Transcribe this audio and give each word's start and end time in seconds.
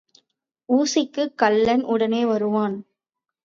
ஊசிக்குக் 0.69 1.35
கள்ளன் 1.35 1.83
உடனே 1.83 2.25
வருவான். 2.25 2.77